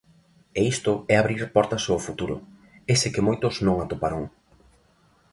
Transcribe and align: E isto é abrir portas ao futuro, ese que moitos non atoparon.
E 0.59 0.61
isto 0.73 0.91
é 1.13 1.15
abrir 1.17 1.41
portas 1.55 1.83
ao 1.87 2.03
futuro, 2.07 2.37
ese 2.93 3.07
que 3.13 3.25
moitos 3.27 3.55
non 3.65 3.75
atoparon. 3.79 4.23